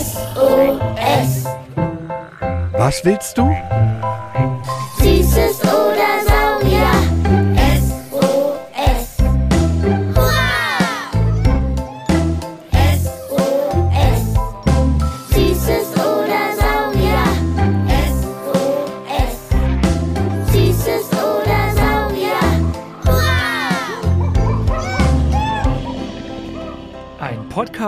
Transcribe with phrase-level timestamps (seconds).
[0.00, 1.46] SOS.
[2.78, 3.50] Was willst du?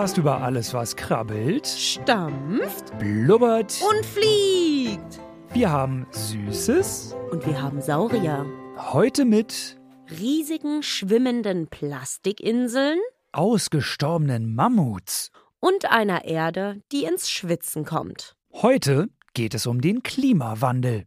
[0.03, 3.81] Podcast über alles, was krabbelt, stampft blubbert.
[3.89, 5.21] und fliegt.
[5.53, 7.15] Wir haben Süßes.
[7.31, 8.45] Und wir haben Saurier.
[8.77, 9.79] Heute mit
[10.11, 12.99] Riesigen schwimmenden Plastikinseln
[13.31, 15.31] ausgestorbenen Mammuts.
[15.61, 18.35] und einer Erde, die ins Schwitzen kommt.
[18.55, 21.05] Heute geht es um den Klimawandel.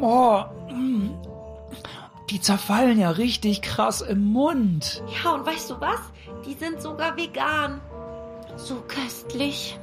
[0.00, 0.52] Boah,
[2.30, 5.02] die zerfallen ja richtig krass im Mund.
[5.22, 6.00] Ja, und weißt du was?
[6.46, 7.80] Die sind sogar vegan.
[8.56, 9.78] So köstlich.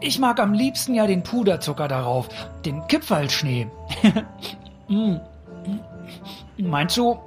[0.00, 2.28] Ich mag am liebsten ja den Puderzucker darauf,
[2.64, 3.68] den Kipferlschnee.
[4.88, 5.16] Mm.
[6.58, 7.18] Meinst du,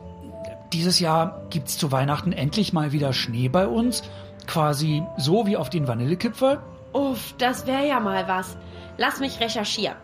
[0.72, 4.02] dieses Jahr gibt's zu Weihnachten endlich mal wieder Schnee bei uns?
[4.48, 6.62] Quasi so wie auf den Vanillekipferl?
[6.94, 8.56] Uff, das wäre ja mal was.
[8.98, 9.98] Lass mich recherchieren.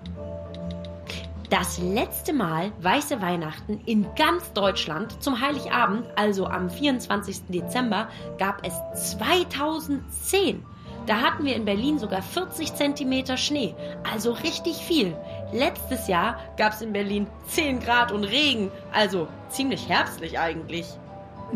[1.49, 7.43] Das letzte Mal weiße Weihnachten in ganz Deutschland zum Heiligabend, also am 24.
[7.49, 8.07] Dezember,
[8.39, 8.73] gab es
[9.13, 10.63] 2010.
[11.05, 13.75] Da hatten wir in Berlin sogar 40 Zentimeter Schnee,
[14.11, 15.15] also richtig viel.
[15.53, 20.87] Letztes Jahr gab es in Berlin 10 Grad und Regen, also ziemlich herbstlich eigentlich.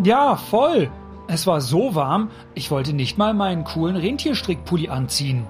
[0.03, 0.91] Ja, voll.
[1.27, 5.47] Es war so warm, ich wollte nicht mal meinen coolen Rentierstrickpulli anziehen.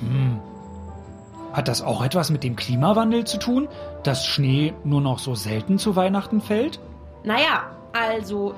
[0.00, 0.40] Hm.
[1.52, 3.68] Hat das auch etwas mit dem Klimawandel zu tun,
[4.02, 6.78] dass Schnee nur noch so selten zu Weihnachten fällt?
[7.24, 8.54] Naja, also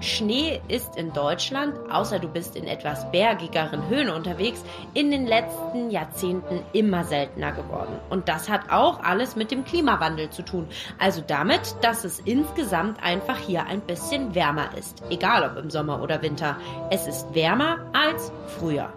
[0.00, 5.90] Schnee ist in Deutschland, außer du bist in etwas bergigeren Höhen unterwegs, in den letzten
[5.90, 7.98] Jahrzehnten immer seltener geworden.
[8.10, 10.68] Und das hat auch alles mit dem Klimawandel zu tun.
[10.98, 15.02] Also damit, dass es insgesamt einfach hier ein bisschen wärmer ist.
[15.10, 16.56] Egal ob im Sommer oder Winter.
[16.90, 18.92] Es ist wärmer als früher.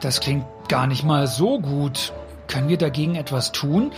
[0.00, 2.12] Das klingt gar nicht mal so gut.
[2.50, 3.92] Können wir dagegen etwas tun?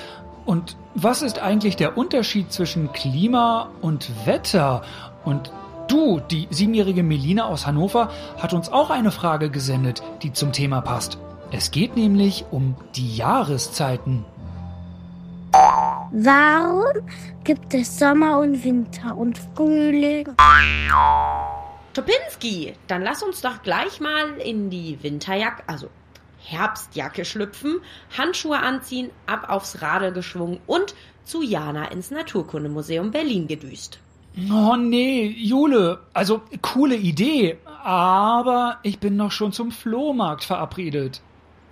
[0.44, 4.82] Und was ist eigentlich der Unterschied zwischen Klima und Wetter?
[5.24, 5.50] Und
[5.88, 10.82] du, die siebenjährige Melina aus Hannover, hat uns auch eine Frage gesendet, die zum Thema
[10.82, 11.16] passt.
[11.50, 14.26] Es geht nämlich um die Jahreszeiten.
[15.52, 17.08] Warum
[17.44, 20.28] gibt es Sommer und Winter und Frühling?
[21.94, 25.88] Topinski, dann lass uns doch gleich mal in die Winterjacke, also
[26.44, 27.80] Herbstjacke schlüpfen,
[28.16, 30.94] Handschuhe anziehen, ab aufs Radl geschwungen und
[31.24, 33.98] zu Jana ins Naturkundemuseum Berlin gedüst.
[34.50, 41.20] Oh nee, Jule, also coole Idee, aber ich bin noch schon zum Flohmarkt verabredet.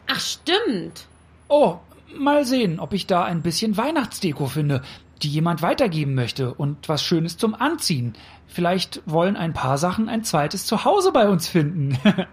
[0.07, 1.07] Ach stimmt.
[1.49, 1.79] Oh,
[2.15, 4.83] mal sehen, ob ich da ein bisschen Weihnachtsdeko finde,
[5.23, 8.15] die jemand weitergeben möchte und was Schönes zum Anziehen.
[8.47, 11.99] Vielleicht wollen ein paar Sachen ein zweites Zuhause bei uns finden.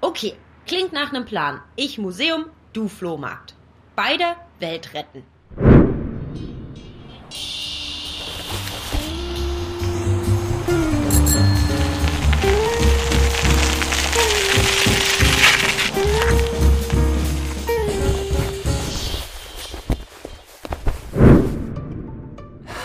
[0.00, 0.34] Okay,
[0.68, 1.60] klingt nach einem Plan.
[1.76, 3.54] Ich Museum, du Flohmarkt.
[3.96, 5.24] Beide Welt retten.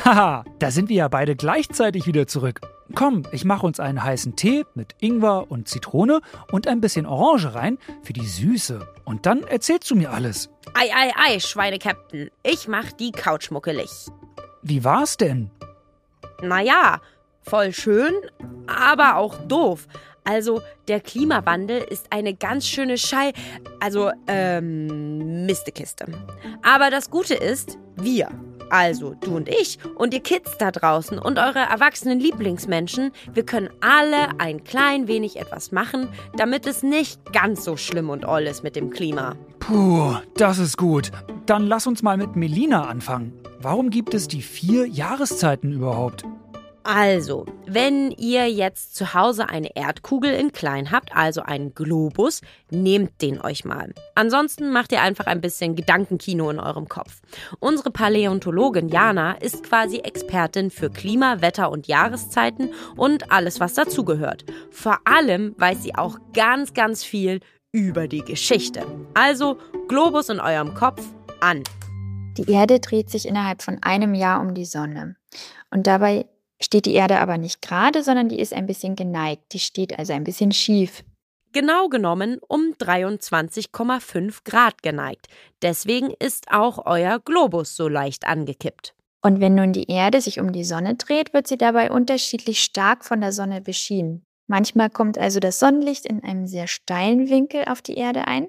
[0.06, 2.62] Haha, da sind wir ja beide gleichzeitig wieder zurück.
[2.96, 6.22] Komm, ich mache uns einen heißen Tee mit Ingwer und Zitrone
[6.52, 8.88] und ein bisschen Orange rein für die Süße.
[9.04, 10.50] Und dann erzählst du mir alles.
[10.76, 12.30] Ei, ei, ei, Schweinekapitän.
[12.44, 13.90] Ich mach die Couch muckelig.
[14.62, 15.50] Wie war's denn?
[16.42, 17.02] Naja,
[17.42, 18.14] voll schön,
[18.68, 19.88] aber auch doof.
[20.24, 23.34] Also, der Klimawandel ist eine ganz schöne Schei.
[23.80, 26.06] Also, ähm, Mistekiste.
[26.62, 28.30] Aber das Gute ist, wir.
[28.70, 33.70] Also, du und ich und ihr Kids da draußen und eure erwachsenen Lieblingsmenschen, wir können
[33.82, 38.64] alle ein klein wenig etwas machen, damit es nicht ganz so schlimm und oll ist
[38.64, 39.36] mit dem Klima.
[39.60, 41.12] Puh, das ist gut.
[41.46, 43.34] Dann lass uns mal mit Melina anfangen.
[43.62, 46.26] Warum gibt es die vier Jahreszeiten überhaupt?
[46.86, 52.42] Also, wenn ihr jetzt zu Hause eine Erdkugel in klein habt, also einen Globus,
[52.72, 53.94] nehmt den euch mal.
[54.16, 57.22] Ansonsten macht ihr einfach ein bisschen Gedankenkino in eurem Kopf.
[57.60, 64.44] Unsere Paläontologin Jana ist quasi Expertin für Klima, Wetter und Jahreszeiten und alles, was dazugehört.
[64.70, 67.40] Vor allem weiß sie auch ganz, ganz viel
[67.72, 68.86] über die Geschichte.
[69.14, 69.58] Also,
[69.88, 71.02] Globus in eurem Kopf
[71.40, 71.64] an.
[72.38, 75.16] Die Erde dreht sich innerhalb von einem Jahr um die Sonne.
[75.72, 76.26] Und dabei
[76.64, 79.54] steht die Erde aber nicht gerade, sondern die ist ein bisschen geneigt.
[79.54, 81.04] Die steht also ein bisschen schief.
[81.52, 85.28] Genau genommen um 23,5 Grad geneigt.
[85.62, 88.96] Deswegen ist auch euer Globus so leicht angekippt.
[89.22, 93.06] Und wenn nun die Erde sich um die Sonne dreht, wird sie dabei unterschiedlich stark
[93.06, 94.26] von der Sonne beschienen.
[94.48, 98.48] Manchmal kommt also das Sonnenlicht in einem sehr steilen Winkel auf die Erde ein.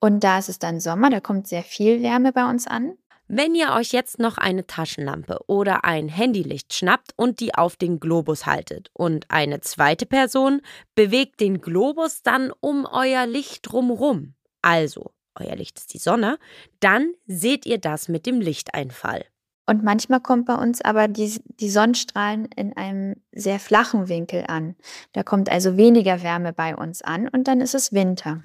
[0.00, 2.94] Und da ist es dann Sommer, da kommt sehr viel Wärme bei uns an.
[3.32, 8.00] Wenn ihr euch jetzt noch eine Taschenlampe oder ein Handylicht schnappt und die auf den
[8.00, 10.62] Globus haltet und eine zweite Person
[10.96, 16.40] bewegt den Globus dann um euer Licht drumrum, also euer Licht ist die Sonne,
[16.80, 19.24] dann seht ihr das mit dem Lichteinfall.
[19.64, 24.74] Und manchmal kommt bei uns aber die, die Sonnenstrahlen in einem sehr flachen Winkel an.
[25.12, 28.42] Da kommt also weniger Wärme bei uns an und dann ist es Winter.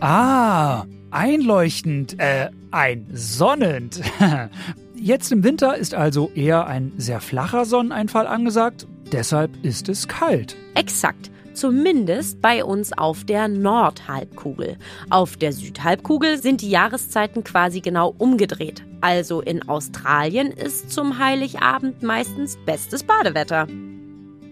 [0.00, 4.00] Ah, einleuchtend, äh, einsonnend.
[4.94, 10.56] Jetzt im Winter ist also eher ein sehr flacher Sonneneinfall angesagt, deshalb ist es kalt.
[10.74, 11.30] Exakt.
[11.54, 14.78] Zumindest bei uns auf der Nordhalbkugel.
[15.10, 18.82] Auf der Südhalbkugel sind die Jahreszeiten quasi genau umgedreht.
[19.02, 23.66] Also in Australien ist zum Heiligabend meistens bestes Badewetter.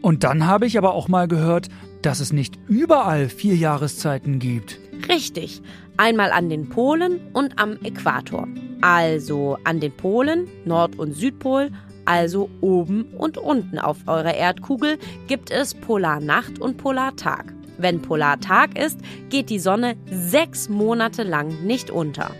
[0.02, 1.68] Und dann habe ich aber auch mal gehört,
[2.02, 4.78] dass es nicht überall vier Jahreszeiten gibt.
[5.08, 5.62] Richtig.
[5.96, 8.48] Einmal an den Polen und am Äquator.
[8.80, 11.70] Also an den Polen, Nord- und Südpol,
[12.06, 17.52] also oben und unten auf eurer Erdkugel, gibt es Polarnacht und Polartag.
[17.76, 18.98] Wenn Polartag ist,
[19.28, 22.30] geht die Sonne sechs Monate lang nicht unter.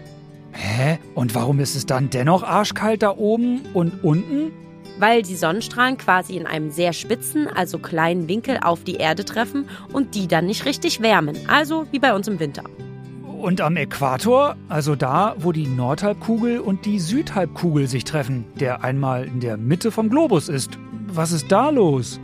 [0.52, 0.98] Hä?
[1.14, 4.52] Und warum ist es dann dennoch arschkalt da oben und unten?
[5.00, 9.66] Weil die Sonnenstrahlen quasi in einem sehr spitzen, also kleinen Winkel auf die Erde treffen
[9.94, 11.38] und die dann nicht richtig wärmen.
[11.48, 12.64] Also wie bei uns im Winter.
[13.40, 19.24] Und am Äquator, also da, wo die Nordhalbkugel und die Südhalbkugel sich treffen, der einmal
[19.24, 20.78] in der Mitte vom Globus ist.
[21.06, 22.20] Was ist da los?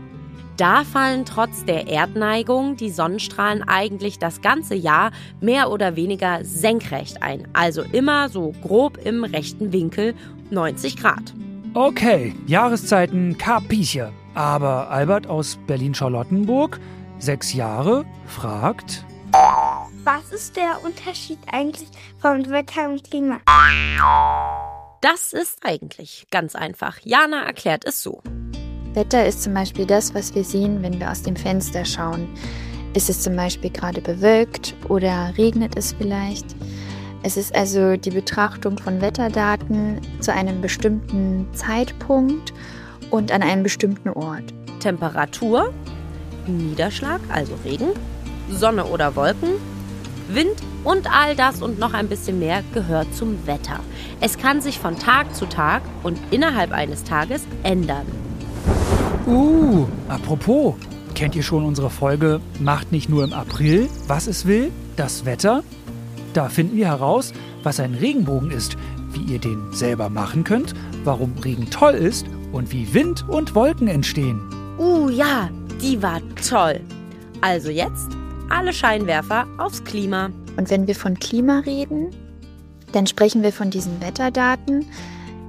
[0.58, 7.23] Da fallen trotz der Erdneigung die Sonnenstrahlen eigentlich das ganze Jahr mehr oder weniger senkrecht
[7.23, 7.49] ein.
[7.55, 10.14] Also immer so grob im rechten Winkel
[10.50, 11.34] 90 Grad.
[11.76, 14.11] Okay, Jahreszeiten kapiche.
[14.32, 16.81] Aber Albert aus Berlin-Charlottenburg,
[17.19, 19.05] sechs Jahre, fragt.
[20.02, 23.40] Was ist der Unterschied eigentlich vom Wetter und Klima?
[25.02, 26.96] Das ist eigentlich ganz einfach.
[27.05, 28.23] Jana erklärt es so.
[28.94, 32.26] Wetter ist zum Beispiel das, was wir sehen, wenn wir aus dem Fenster schauen.
[32.94, 36.56] Ist es zum Beispiel gerade bewölkt oder regnet es vielleicht?
[37.23, 42.53] Es ist also die Betrachtung von Wetterdaten zu einem bestimmten Zeitpunkt
[43.11, 44.55] und an einem bestimmten Ort.
[44.81, 45.73] Temperatur,
[46.47, 47.89] Niederschlag, also Regen,
[48.51, 49.51] Sonne oder Wolken,
[50.29, 53.81] Wind und all das und noch ein bisschen mehr gehört zum Wetter.
[54.21, 58.07] Es kann sich von Tag zu Tag und innerhalb eines Tages ändern.
[59.27, 60.75] Uh, apropos,
[61.15, 64.71] kennt ihr schon unsere Folge Macht nicht nur im April, was es will?
[64.95, 65.65] Das Wetter?
[66.37, 68.77] Da finden wir heraus, was ein Regenbogen ist,
[69.12, 73.88] wie ihr den selber machen könnt, warum Regen toll ist und wie Wind und Wolken
[73.88, 74.38] entstehen.
[74.77, 75.49] Uh ja,
[75.81, 76.83] die war toll.
[77.41, 78.09] Also jetzt
[78.50, 80.29] alle Scheinwerfer aufs Klima.
[80.59, 82.11] Und wenn wir von Klima reden,
[82.93, 84.85] dann sprechen wir von diesen Wetterdaten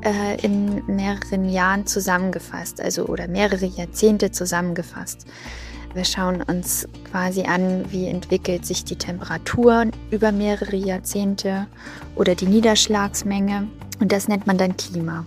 [0.05, 5.25] äh, in mehreren Jahren zusammengefasst, also oder mehrere Jahrzehnte zusammengefasst.
[5.97, 11.65] Wir schauen uns quasi an, wie entwickelt sich die Temperatur über mehrere Jahrzehnte
[12.13, 13.67] oder die Niederschlagsmenge.
[13.99, 15.25] Und das nennt man dann Klima.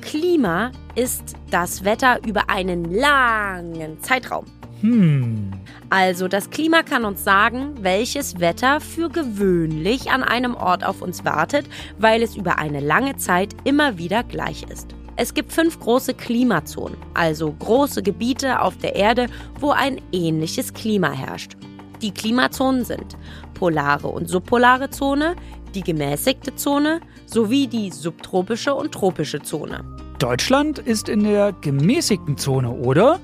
[0.00, 4.44] Klima ist das Wetter über einen langen Zeitraum.
[4.80, 5.50] Hm,
[5.90, 11.24] Also das Klima kann uns sagen, welches Wetter für gewöhnlich an einem Ort auf uns
[11.24, 11.66] wartet,
[11.98, 14.94] weil es über eine lange Zeit immer wieder gleich ist.
[15.16, 19.26] Es gibt fünf große Klimazonen, also große Gebiete auf der Erde,
[19.60, 21.56] wo ein ähnliches Klima herrscht.
[22.00, 23.16] Die Klimazonen sind
[23.54, 25.36] polare und subpolare Zone,
[25.74, 29.84] die gemäßigte Zone sowie die subtropische und tropische Zone.
[30.18, 33.20] Deutschland ist in der gemäßigten Zone, oder?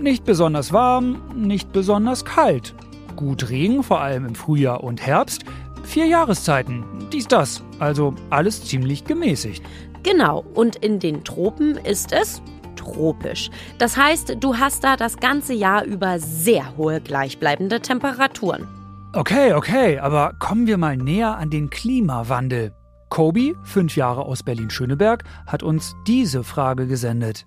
[0.00, 2.74] Nicht besonders warm, nicht besonders kalt.
[3.16, 5.44] Gut Regen, vor allem im Frühjahr und Herbst.
[5.84, 7.62] Vier Jahreszeiten, dies das.
[7.78, 9.62] Also alles ziemlich gemäßigt.
[10.04, 12.42] Genau, und in den Tropen ist es
[12.76, 13.50] tropisch.
[13.78, 18.68] Das heißt, du hast da das ganze Jahr über sehr hohe gleichbleibende Temperaturen.
[19.14, 22.72] Okay, okay, aber kommen wir mal näher an den Klimawandel.
[23.08, 27.46] Kobi, fünf Jahre aus Berlin-Schöneberg, hat uns diese Frage gesendet.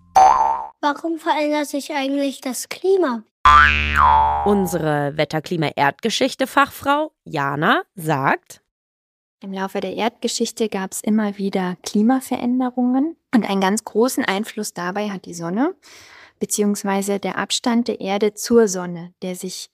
[0.82, 3.24] Warum verändert sich eigentlich das Klima?
[4.46, 8.62] Unsere Wetterklima-Erdgeschichte-Fachfrau Jana sagt,
[9.40, 15.12] Im Laufe der Erdgeschichte gab es immer wieder Klimaveränderungen und einen ganz großen Einfluss dabei
[15.12, 15.76] hat die Sonne,
[16.40, 19.70] beziehungsweise der Abstand der Erde zur Sonne, der sich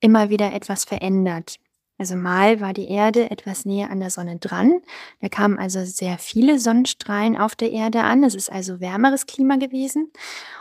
[0.00, 1.56] immer wieder etwas verändert.
[1.96, 4.82] Also mal war die Erde etwas näher an der Sonne dran.
[5.22, 8.22] Da kamen also sehr viele Sonnenstrahlen auf der Erde an.
[8.22, 10.12] Es ist also wärmeres Klima gewesen.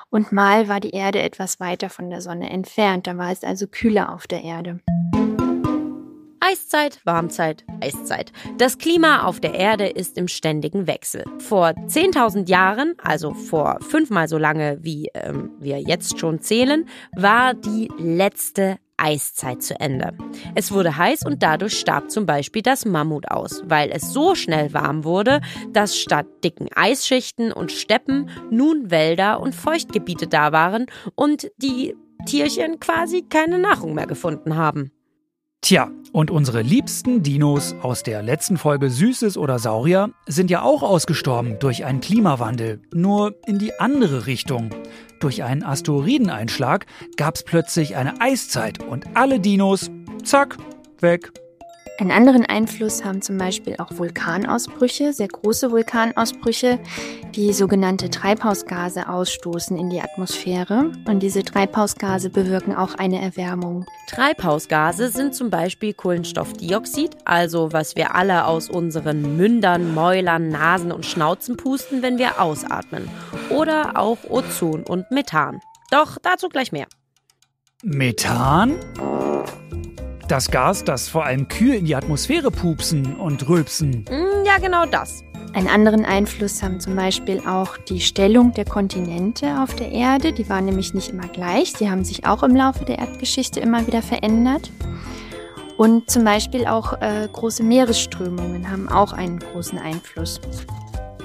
[0.10, 3.06] Und mal war die Erde etwas weiter von der Sonne entfernt.
[3.06, 4.80] Da war es also kühler auf der Erde.
[6.48, 8.32] Eiszeit, Warmzeit, Eiszeit.
[8.60, 11.24] Das Klima auf der Erde ist im ständigen Wechsel.
[11.40, 17.56] Vor 10.000 Jahren, also vor fünfmal so lange, wie ähm, wir jetzt schon zählen, war
[17.56, 20.16] die letzte Eiszeit zu Ende.
[20.54, 24.72] Es wurde heiß und dadurch starb zum Beispiel das Mammut aus, weil es so schnell
[24.72, 25.42] warm wurde,
[25.74, 30.86] dass statt dicken Eisschichten und Steppen nun Wälder und Feuchtgebiete da waren
[31.16, 31.96] und die
[32.28, 34.92] Tierchen quasi keine Nahrung mehr gefunden haben.
[35.66, 40.84] Tja, und unsere liebsten Dinos aus der letzten Folge Süßes oder Saurier sind ja auch
[40.84, 44.70] ausgestorben durch einen Klimawandel, nur in die andere Richtung.
[45.20, 46.86] Durch einen Asteroideneinschlag
[47.18, 49.90] gab's plötzlich eine Eiszeit und alle Dinos,
[50.24, 50.56] zack,
[51.00, 51.32] weg.
[51.98, 56.78] Einen anderen Einfluss haben zum Beispiel auch Vulkanausbrüche, sehr große Vulkanausbrüche,
[57.36, 60.92] die sogenannte Treibhausgase ausstoßen in die Atmosphäre.
[61.06, 63.86] Und diese Treibhausgase bewirken auch eine Erwärmung.
[64.10, 71.06] Treibhausgase sind zum Beispiel Kohlenstoffdioxid, also was wir alle aus unseren Mündern, Mäulern, Nasen und
[71.06, 73.08] Schnauzen pusten, wenn wir ausatmen.
[73.50, 75.62] Oder auch Ozon und Methan.
[75.92, 76.88] Doch dazu gleich mehr.
[77.84, 78.76] Methan?
[80.28, 84.06] Das Gas, das vor allem Kühe in die Atmosphäre pupsen und rülpsen.
[84.10, 85.24] Hm, Ja, genau das.
[85.54, 90.34] Einen anderen Einfluss haben zum Beispiel auch die Stellung der Kontinente auf der Erde.
[90.34, 91.74] Die waren nämlich nicht immer gleich.
[91.74, 94.72] Die haben sich auch im Laufe der Erdgeschichte immer wieder verändert.
[95.78, 100.42] Und zum Beispiel auch äh, große Meeresströmungen haben auch einen großen Einfluss.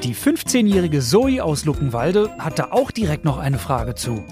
[0.02, 4.25] Die 15-jährige Zoe aus Luckenwalde hat da auch direkt noch eine Frage zu.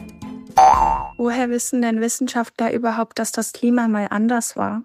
[1.18, 4.82] Woher wissen denn Wissenschaftler überhaupt, dass das Klima mal anders war?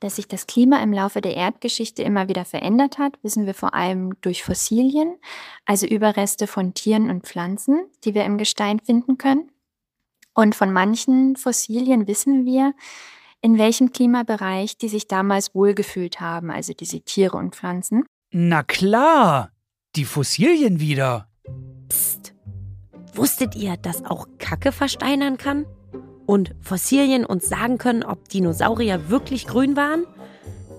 [0.00, 3.74] Dass sich das Klima im Laufe der Erdgeschichte immer wieder verändert hat, wissen wir vor
[3.74, 5.16] allem durch Fossilien,
[5.64, 9.50] also Überreste von Tieren und Pflanzen, die wir im Gestein finden können.
[10.34, 12.74] Und von manchen Fossilien wissen wir,
[13.40, 18.04] in welchem Klimabereich die sich damals wohlgefühlt haben, also diese Tiere und Pflanzen.
[18.32, 19.50] Na klar,
[19.94, 21.28] die Fossilien wieder.
[21.88, 22.35] Psst.
[23.16, 25.64] Wusstet ihr, dass auch Kacke versteinern kann?
[26.26, 30.04] Und Fossilien uns sagen können, ob Dinosaurier wirklich grün waren?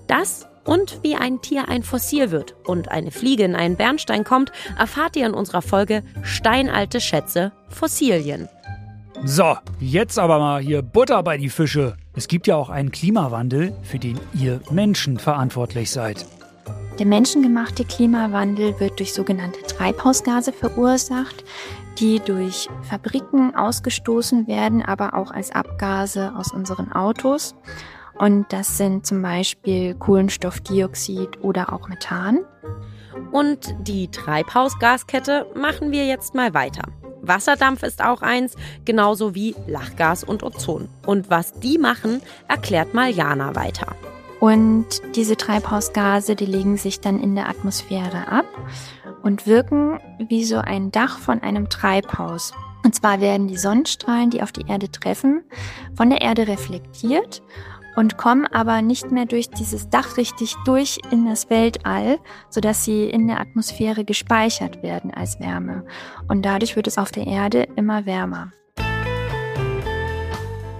[0.06, 4.52] Das und wie ein Tier ein Fossil wird und eine Fliege in einen Bernstein kommt,
[4.78, 8.48] erfahrt ihr in unserer Folge Steinalte Schätze Fossilien.
[9.24, 11.96] So, jetzt aber mal hier Butter bei die Fische.
[12.14, 16.24] Es gibt ja auch einen Klimawandel, für den ihr Menschen verantwortlich seid.
[16.98, 21.44] Der menschengemachte Klimawandel wird durch sogenannte Treibhausgase verursacht,
[21.98, 27.54] die durch Fabriken ausgestoßen werden, aber auch als Abgase aus unseren Autos.
[28.18, 32.40] Und das sind zum Beispiel Kohlenstoffdioxid oder auch Methan.
[33.32, 36.82] Und die Treibhausgaskette machen wir jetzt mal weiter.
[37.22, 40.88] Wasserdampf ist auch eins, genauso wie Lachgas und Ozon.
[41.06, 43.94] Und was die machen, erklärt mal Jana weiter.
[44.40, 48.46] Und diese Treibhausgase, die legen sich dann in der Atmosphäre ab
[49.22, 52.52] und wirken wie so ein Dach von einem Treibhaus.
[52.84, 55.42] Und zwar werden die Sonnenstrahlen, die auf die Erde treffen,
[55.96, 57.42] von der Erde reflektiert
[57.96, 63.10] und kommen aber nicht mehr durch dieses Dach richtig durch in das Weltall, sodass sie
[63.10, 65.84] in der Atmosphäre gespeichert werden als Wärme.
[66.28, 68.52] Und dadurch wird es auf der Erde immer wärmer.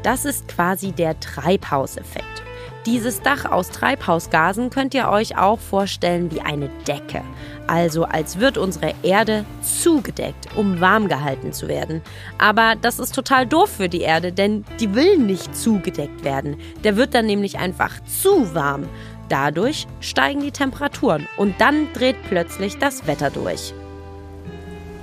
[0.05, 2.48] Das ist quasi der Treibhauseffekt.
[2.91, 7.21] Dieses Dach aus Treibhausgasen könnt ihr euch auch vorstellen wie eine Decke.
[7.67, 12.01] Also als wird unsere Erde zugedeckt, um warm gehalten zu werden.
[12.39, 16.57] Aber das ist total doof für die Erde, denn die will nicht zugedeckt werden.
[16.83, 18.85] Der wird dann nämlich einfach zu warm.
[19.29, 23.75] Dadurch steigen die Temperaturen und dann dreht plötzlich das Wetter durch.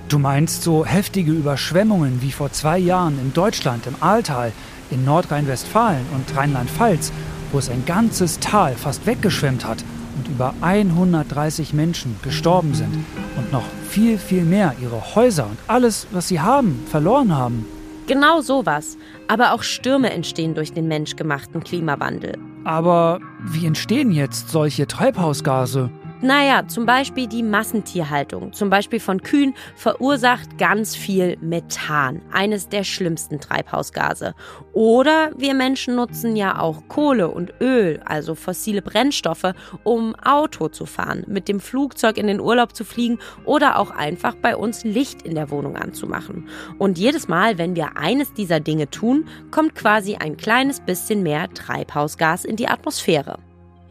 [0.09, 4.53] Du meinst so heftige Überschwemmungen wie vor zwei Jahren in Deutschland im Ahrtal,
[4.89, 7.11] in Nordrhein-Westfalen und Rheinland-Pfalz,
[7.55, 9.81] wo es ein ganzes Tal fast weggeschwemmt hat
[10.17, 12.93] und über 130 Menschen gestorben sind
[13.37, 17.65] und noch viel, viel mehr ihre Häuser und alles, was sie haben, verloren haben.
[18.07, 18.97] Genau sowas.
[19.29, 22.37] Aber auch Stürme entstehen durch den menschgemachten Klimawandel.
[22.65, 25.89] Aber wie entstehen jetzt solche Treibhausgase?
[26.25, 32.83] Naja, zum Beispiel die Massentierhaltung, zum Beispiel von Kühen, verursacht ganz viel Methan, eines der
[32.83, 34.33] schlimmsten Treibhausgase.
[34.73, 39.53] Oder wir Menschen nutzen ja auch Kohle und Öl, also fossile Brennstoffe,
[39.83, 44.33] um Auto zu fahren, mit dem Flugzeug in den Urlaub zu fliegen oder auch einfach
[44.33, 46.49] bei uns Licht in der Wohnung anzumachen.
[46.79, 51.53] Und jedes Mal, wenn wir eines dieser Dinge tun, kommt quasi ein kleines bisschen mehr
[51.53, 53.37] Treibhausgas in die Atmosphäre.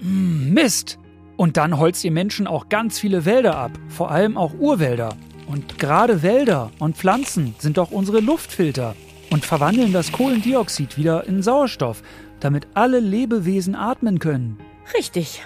[0.01, 0.99] Mist!
[1.37, 5.17] Und dann holzt ihr Menschen auch ganz viele Wälder ab, vor allem auch Urwälder.
[5.47, 8.95] Und gerade Wälder und Pflanzen sind doch unsere Luftfilter
[9.31, 12.03] und verwandeln das Kohlendioxid wieder in Sauerstoff,
[12.41, 14.59] damit alle Lebewesen atmen können.
[14.97, 15.43] Richtig.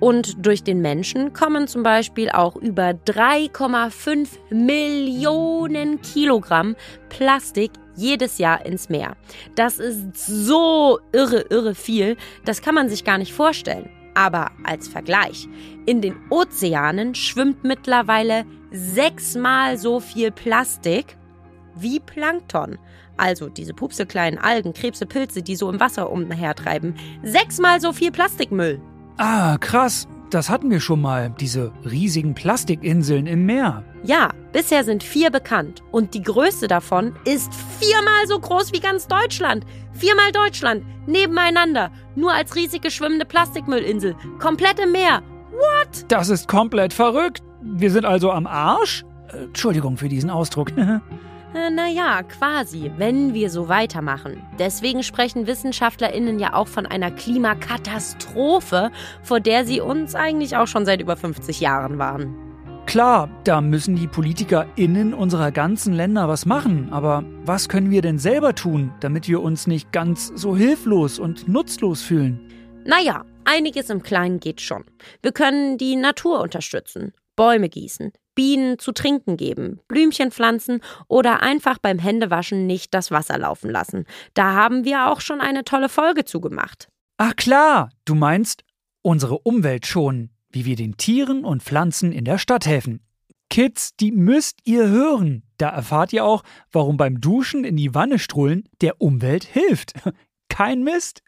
[0.00, 6.76] Und durch den Menschen kommen zum Beispiel auch über 3,5 Millionen Kilogramm
[7.08, 9.16] Plastik jedes Jahr ins Meer.
[9.54, 13.88] Das ist so irre, irre viel, das kann man sich gar nicht vorstellen.
[14.14, 15.48] Aber als Vergleich,
[15.86, 21.16] in den Ozeanen schwimmt mittlerweile sechsmal so viel Plastik
[21.76, 22.78] wie Plankton.
[23.16, 26.94] Also diese pupsekleinen Algen, Krebse, Pilze, die so im Wasser umhertreiben.
[27.22, 28.80] Sechsmal so viel Plastikmüll.
[29.18, 30.08] Ah, krass.
[30.34, 33.84] Das hatten wir schon mal, diese riesigen Plastikinseln im Meer.
[34.02, 35.84] Ja, bisher sind vier bekannt.
[35.92, 39.64] Und die größte davon ist viermal so groß wie ganz Deutschland.
[39.92, 41.92] Viermal Deutschland, nebeneinander.
[42.16, 44.16] Nur als riesige schwimmende Plastikmüllinsel.
[44.40, 45.22] Komplett im Meer.
[45.52, 46.04] What?
[46.08, 47.44] Das ist komplett verrückt.
[47.62, 49.04] Wir sind also am Arsch?
[49.28, 50.72] Äh, Entschuldigung für diesen Ausdruck.
[51.54, 54.42] Äh, Naja, quasi, wenn wir so weitermachen.
[54.58, 58.90] Deswegen sprechen WissenschaftlerInnen ja auch von einer Klimakatastrophe,
[59.22, 62.36] vor der sie uns eigentlich auch schon seit über 50 Jahren waren.
[62.86, 66.92] Klar, da müssen die PolitikerInnen unserer ganzen Länder was machen.
[66.92, 71.48] Aber was können wir denn selber tun, damit wir uns nicht ganz so hilflos und
[71.48, 72.40] nutzlos fühlen?
[72.84, 74.84] Naja, einiges im Kleinen geht schon.
[75.22, 81.78] Wir können die Natur unterstützen, Bäume gießen, Bienen zu trinken geben, Blümchen pflanzen oder einfach
[81.78, 84.06] beim Händewaschen nicht das Wasser laufen lassen.
[84.34, 86.88] Da haben wir auch schon eine tolle Folge zugemacht.
[87.16, 88.64] Ach klar, du meinst
[89.02, 93.00] unsere Umwelt schonen, wie wir den Tieren und Pflanzen in der Stadt helfen.
[93.50, 95.44] Kids, die müsst ihr hören.
[95.58, 99.94] Da erfahrt ihr auch, warum beim Duschen in die Wanne strahlen der Umwelt hilft.
[100.48, 101.22] Kein Mist.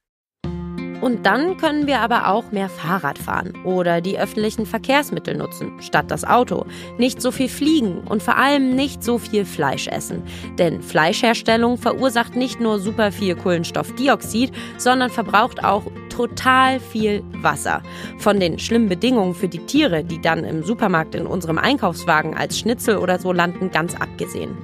[1.01, 6.11] Und dann können wir aber auch mehr Fahrrad fahren oder die öffentlichen Verkehrsmittel nutzen, statt
[6.11, 6.65] das Auto.
[6.99, 10.23] Nicht so viel fliegen und vor allem nicht so viel Fleisch essen.
[10.59, 17.83] Denn Fleischherstellung verursacht nicht nur super viel Kohlenstoffdioxid, sondern verbraucht auch total viel Wasser.
[18.19, 22.59] Von den schlimmen Bedingungen für die Tiere, die dann im Supermarkt in unserem Einkaufswagen als
[22.59, 24.57] Schnitzel oder so landen, ganz abgesehen.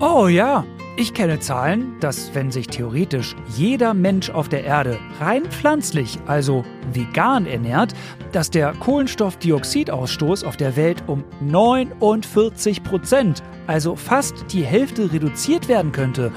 [0.00, 0.64] Oh ja,
[0.96, 6.64] ich kenne Zahlen, dass wenn sich theoretisch jeder Mensch auf der Erde rein pflanzlich, also
[6.92, 7.94] vegan ernährt,
[8.32, 15.92] dass der Kohlenstoffdioxidausstoß auf der Welt um 49 Prozent, also fast die Hälfte reduziert werden
[15.92, 16.30] könnte.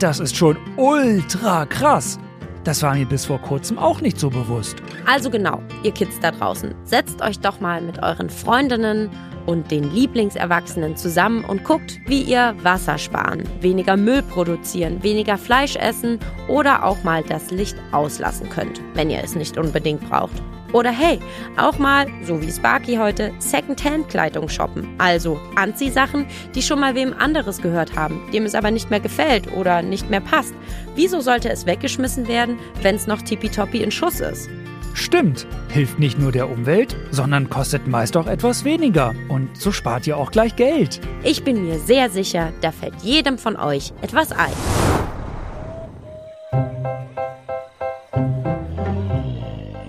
[0.00, 2.18] Das ist schon ultra krass.
[2.64, 4.76] Das war mir bis vor kurzem auch nicht so bewusst.
[5.06, 9.08] Also genau, ihr Kids da draußen, setzt euch doch mal mit euren Freundinnen
[9.46, 15.76] und den Lieblingserwachsenen zusammen und guckt, wie ihr Wasser sparen, weniger Müll produzieren, weniger Fleisch
[15.76, 20.42] essen oder auch mal das Licht auslassen könnt, wenn ihr es nicht unbedingt braucht.
[20.72, 21.18] Oder hey,
[21.56, 24.88] auch mal, so wie Sparky heute, Secondhand-Kleidung shoppen.
[24.98, 29.52] Also Anziehsachen, die schon mal wem anderes gehört haben, dem es aber nicht mehr gefällt
[29.52, 30.54] oder nicht mehr passt.
[30.94, 34.48] Wieso sollte es weggeschmissen werden, wenn es noch tippitoppi in Schuss ist?
[34.94, 39.14] Stimmt, hilft nicht nur der Umwelt, sondern kostet meist auch etwas weniger.
[39.28, 41.00] Und so spart ihr auch gleich Geld.
[41.22, 44.52] Ich bin mir sehr sicher, da fällt jedem von euch etwas ein.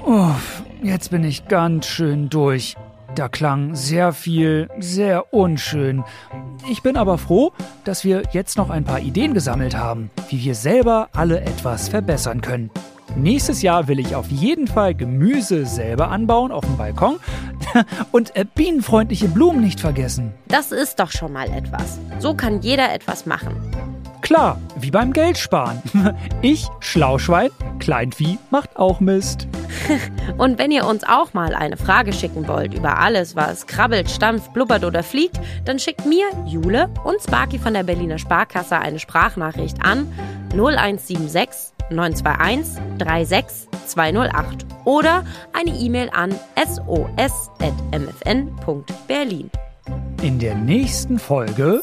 [0.06, 2.76] Uff, jetzt bin ich ganz schön durch.
[3.16, 6.04] Da klang sehr viel, sehr unschön.
[6.70, 7.52] Ich bin aber froh,
[7.84, 12.42] dass wir jetzt noch ein paar Ideen gesammelt haben, wie wir selber alle etwas verbessern
[12.42, 12.70] können.
[13.16, 17.20] Nächstes Jahr will ich auf jeden Fall Gemüse selber anbauen auf dem Balkon
[18.12, 20.34] und äh, bienenfreundliche Blumen nicht vergessen.
[20.48, 22.00] Das ist doch schon mal etwas.
[22.20, 23.56] So kann jeder etwas machen.
[24.22, 25.82] Klar, wie beim Geldsparen.
[26.42, 29.48] Ich, Schlauschwein, Kleinvieh macht auch Mist.
[30.38, 34.54] Und wenn ihr uns auch mal eine Frage schicken wollt über alles, was krabbelt, stampft,
[34.54, 39.84] blubbert oder fliegt, dann schickt mir, Jule und Sparky von der Berliner Sparkasse eine Sprachnachricht
[39.84, 40.12] an
[40.54, 49.52] 0176 921 36208 oder eine E-Mail an sos.mfn.berlin.
[50.22, 51.82] In der nächsten Folge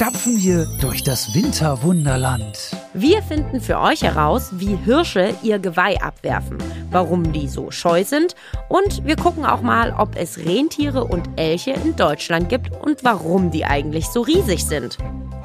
[0.00, 2.70] stapfen wir durch das Winterwunderland.
[2.94, 6.56] Wir finden für euch heraus, wie Hirsche ihr Geweih abwerfen,
[6.90, 8.34] warum die so scheu sind
[8.70, 13.50] und wir gucken auch mal, ob es Rentiere und Elche in Deutschland gibt und warum
[13.50, 14.96] die eigentlich so riesig sind.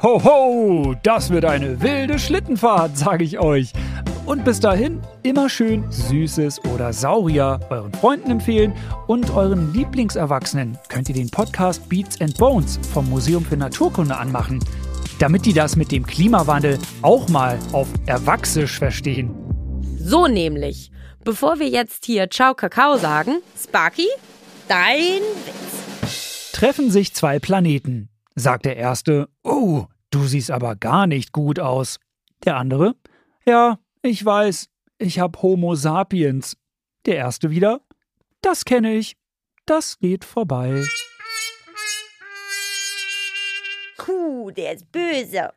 [0.02, 3.72] Ho, ho, das wird eine wilde Schlittenfahrt, sage ich euch.
[4.26, 8.74] Und bis dahin immer schön Süßes oder Saurier euren Freunden empfehlen
[9.06, 14.62] und euren Lieblingserwachsenen könnt ihr den Podcast Beats and Bones vom Museum für Naturkunde anmachen,
[15.18, 19.34] damit die das mit dem Klimawandel auch mal auf Erwachsisch verstehen.
[19.98, 20.90] So nämlich.
[21.24, 24.08] Bevor wir jetzt hier Ciao Kakao sagen, Sparky,
[24.68, 26.52] dein Witz.
[26.52, 28.10] Treffen sich zwei Planeten.
[28.38, 31.98] Sagt der erste, oh, du siehst aber gar nicht gut aus.
[32.44, 32.94] Der andere,
[33.46, 34.68] ja, ich weiß,
[34.98, 36.56] ich hab Homo sapiens.
[37.06, 37.80] Der erste wieder,
[38.42, 39.16] das kenne ich,
[39.64, 40.84] das geht vorbei.
[43.96, 45.52] Puh, der ist böse.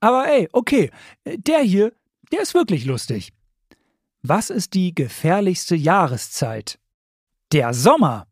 [0.00, 0.90] Aber ey, okay,
[1.24, 1.92] der hier,
[2.30, 3.32] der ist wirklich lustig.
[4.22, 6.78] Was ist die gefährlichste Jahreszeit?
[7.52, 8.26] Der Sommer.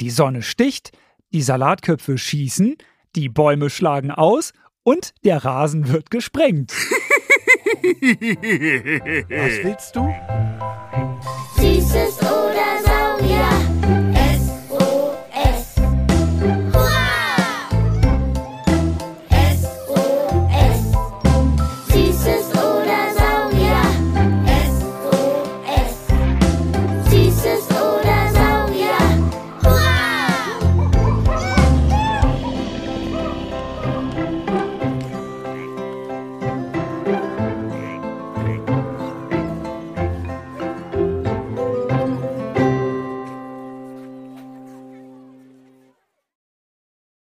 [0.00, 0.90] Die Sonne sticht,
[1.32, 2.76] die Salatköpfe schießen,
[3.18, 4.52] die Bäume schlagen aus
[4.84, 6.70] und der Rasen wird gesprengt.
[9.28, 10.08] Was willst du?
[11.56, 12.37] Süßes